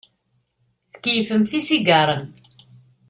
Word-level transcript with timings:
Tkeyyfemt 0.93 1.51
isigaṛen. 1.59 2.23